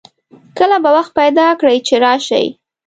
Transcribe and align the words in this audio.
کله 0.57 0.77
به 0.83 0.89
وخت 0.97 1.11
پیدا 1.19 1.47
کړي 1.59 1.77
چې 1.87 1.95
راشئ 2.05 2.45